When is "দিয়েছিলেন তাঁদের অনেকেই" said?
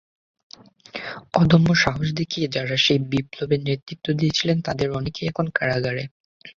4.13-5.27